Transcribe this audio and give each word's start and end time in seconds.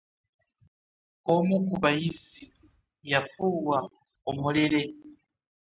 Omu 1.33 1.55
ku 1.67 1.75
bayizzi 1.83 2.43
yafuuwa 3.11 3.79
omulere 4.29 4.81